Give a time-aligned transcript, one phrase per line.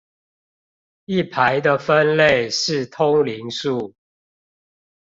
[1.05, 3.93] 一排的分類是通靈術